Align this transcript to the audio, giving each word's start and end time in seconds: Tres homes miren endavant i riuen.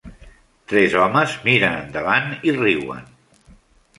Tres 0.71 0.93
homes 1.01 1.35
miren 1.49 1.77
endavant 1.83 2.33
i 2.51 2.57
riuen. 2.57 3.07